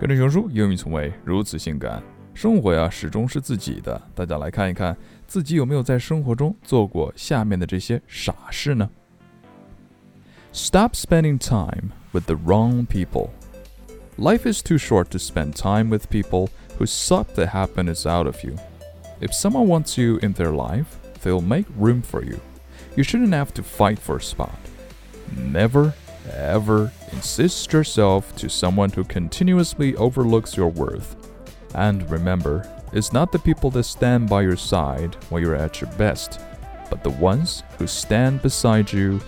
[0.00, 2.02] 跟着熊叔，英语从未如此性感。
[2.34, 4.00] 生活呀，始终是自己的。
[4.14, 4.96] 大家来看一看，
[5.26, 8.88] 自己有没有在生活中做过下面的这些傻事呢？
[10.52, 13.30] Stop spending time with the wrong people.
[14.18, 16.48] Life is too short to spend time with people
[16.78, 18.56] who suck the happiness out of you.
[19.20, 20.86] If someone wants you in their life,
[21.22, 22.38] they'll make room for you.
[22.96, 24.58] You shouldn't have to fight for a spot.
[25.36, 25.94] Never,
[26.34, 31.15] ever insist yourself to someone who continuously overlooks your worth.
[31.75, 35.91] And remember, it's not the people that stand by your side when you're at your
[35.91, 36.39] best,
[36.89, 39.19] but the ones who stand beside you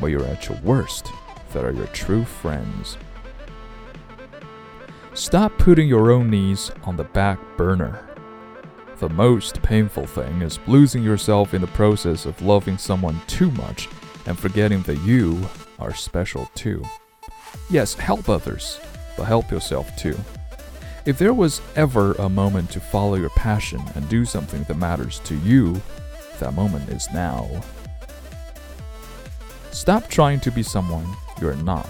[0.00, 1.10] when you're at your worst
[1.52, 2.96] that are your true friends.
[5.14, 8.06] Stop putting your own needs on the back burner.
[8.98, 13.88] The most painful thing is losing yourself in the process of loving someone too much
[14.26, 15.40] and forgetting that you
[15.78, 16.84] are special too.
[17.68, 18.80] Yes, help others,
[19.16, 20.16] but help yourself too.
[21.04, 25.20] If there was ever a moment to follow your passion and do something that matters
[25.20, 25.80] to you,
[26.38, 27.48] that moment is now.
[29.70, 31.06] Stop trying to be someone
[31.40, 31.86] you're not.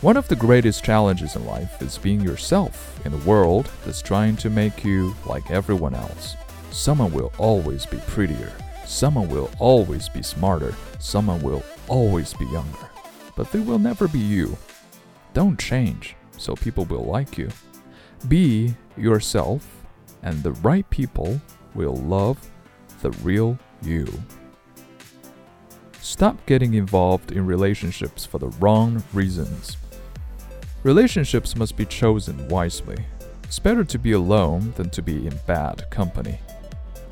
[0.00, 4.36] One of the greatest challenges in life is being yourself in a world that's trying
[4.36, 6.36] to make you like everyone else.
[6.70, 8.52] Someone will always be prettier,
[8.84, 12.90] someone will always be smarter, someone will always be younger,
[13.36, 14.56] but they will never be you.
[15.32, 17.48] Don't change so people will like you.
[18.28, 19.66] Be yourself,
[20.22, 21.40] and the right people
[21.74, 22.38] will love
[23.02, 24.06] the real you.
[26.00, 29.76] Stop getting involved in relationships for the wrong reasons.
[30.82, 32.96] Relationships must be chosen wisely.
[33.44, 36.38] It's better to be alone than to be in bad company.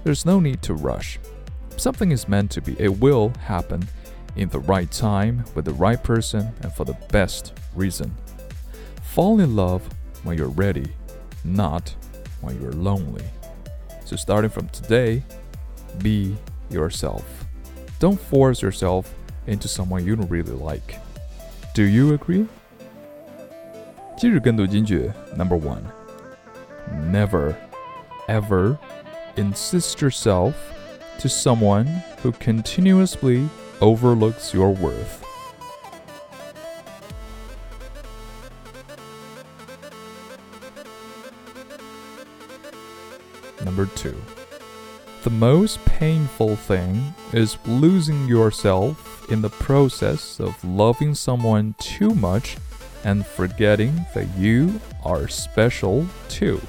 [0.05, 1.19] There's no need to rush.
[1.77, 3.89] Something is meant to be, it will happen
[4.36, 8.16] in the right time, with the right person, and for the best reason.
[9.02, 9.88] Fall in love
[10.24, 10.94] when you're ready,
[11.44, 11.96] not
[12.42, 13.26] when you're lonely.
[14.06, 15.24] So, starting from today,
[16.00, 16.38] be
[16.70, 17.46] yourself.
[18.00, 19.14] Don't force yourself
[19.48, 21.00] into someone you don't really like.
[21.74, 22.48] Do you agree?
[24.18, 25.84] 今日跟读金句 Number one.
[27.12, 27.56] Never,
[28.28, 28.78] ever
[29.36, 30.56] insist yourself
[31.20, 31.86] to someone
[32.24, 33.48] who continuously
[33.83, 35.27] overlooks your worth.
[43.65, 44.17] Number two.
[45.25, 52.57] The most painful thing is losing yourself in the process of loving someone too much
[53.05, 56.61] and forgetting that you are special too.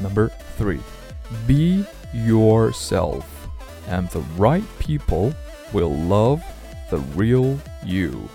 [0.00, 0.80] Number three,
[1.46, 3.48] be yourself,
[3.88, 5.34] and the right people
[5.72, 6.42] will love
[6.90, 8.28] the real you.